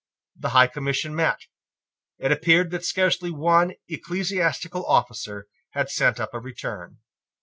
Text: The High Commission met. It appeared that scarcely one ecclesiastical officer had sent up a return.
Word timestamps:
The 0.35 0.49
High 0.49 0.65
Commission 0.65 1.13
met. 1.15 1.41
It 2.17 2.31
appeared 2.31 2.71
that 2.71 2.83
scarcely 2.83 3.29
one 3.29 3.73
ecclesiastical 3.87 4.83
officer 4.87 5.45
had 5.73 5.91
sent 5.91 6.19
up 6.19 6.33
a 6.33 6.39
return. 6.39 6.97